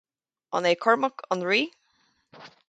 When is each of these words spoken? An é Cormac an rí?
An 0.55 0.63
é 0.69 0.73
Cormac 0.83 1.15
an 1.33 1.41
rí? 1.49 1.61